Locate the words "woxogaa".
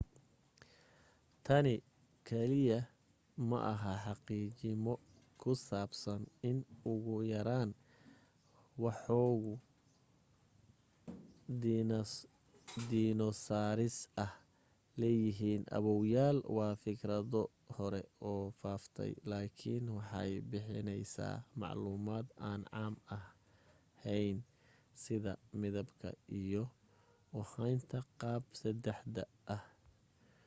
8.83-9.61